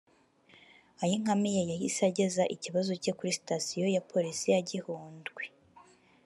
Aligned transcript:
Ayinkamiye 1.03 1.61
yahise 1.71 2.01
ageza 2.09 2.43
ikibazo 2.55 2.91
cye 3.01 3.11
kuri 3.17 3.31
sitasiyo 3.39 3.85
ya 3.95 4.05
Polisi 4.11 4.45
ya 4.53 4.61
Gihundwe 4.69 5.43